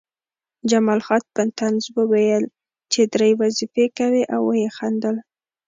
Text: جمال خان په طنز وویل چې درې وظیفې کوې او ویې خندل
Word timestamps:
جمال 0.69 0.99
خان 1.05 1.21
په 1.35 1.43
طنز 1.57 1.83
وویل 1.97 2.43
چې 2.91 3.01
درې 3.13 3.31
وظیفې 3.41 3.85
کوې 3.97 4.23
او 4.33 4.41
ویې 4.49 4.69
خندل 4.77 5.15